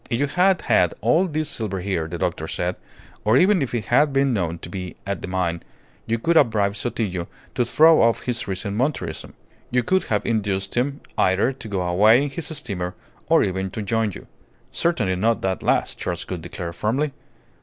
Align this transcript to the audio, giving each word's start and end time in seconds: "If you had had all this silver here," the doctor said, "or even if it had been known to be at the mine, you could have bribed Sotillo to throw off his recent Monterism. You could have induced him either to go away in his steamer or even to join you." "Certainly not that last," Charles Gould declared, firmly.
"If 0.09 0.19
you 0.19 0.25
had 0.25 0.61
had 0.61 0.95
all 1.01 1.27
this 1.27 1.47
silver 1.47 1.79
here," 1.79 2.07
the 2.07 2.17
doctor 2.17 2.47
said, 2.47 2.77
"or 3.23 3.37
even 3.37 3.61
if 3.61 3.75
it 3.75 3.85
had 3.85 4.11
been 4.11 4.33
known 4.33 4.57
to 4.65 4.67
be 4.67 4.95
at 5.05 5.21
the 5.21 5.27
mine, 5.27 5.61
you 6.07 6.17
could 6.17 6.35
have 6.37 6.49
bribed 6.49 6.77
Sotillo 6.77 7.27
to 7.53 7.63
throw 7.63 8.01
off 8.01 8.23
his 8.23 8.47
recent 8.47 8.75
Monterism. 8.77 9.35
You 9.69 9.83
could 9.83 10.05
have 10.05 10.25
induced 10.25 10.73
him 10.73 11.01
either 11.19 11.53
to 11.53 11.67
go 11.67 11.81
away 11.83 12.23
in 12.23 12.29
his 12.31 12.47
steamer 12.57 12.95
or 13.29 13.43
even 13.43 13.69
to 13.69 13.83
join 13.83 14.11
you." 14.13 14.25
"Certainly 14.71 15.17
not 15.17 15.43
that 15.43 15.61
last," 15.61 15.99
Charles 15.99 16.25
Gould 16.25 16.41
declared, 16.41 16.75
firmly. 16.75 17.11